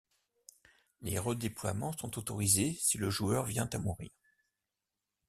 Les 1.03 1.19
redéploiements 1.19 1.95
sont 1.95 2.17
autorisés 2.17 2.73
si 2.73 2.97
le 2.97 3.11
joueur 3.11 3.45
vient 3.45 3.69
à 3.71 3.77
mourir. 3.77 4.09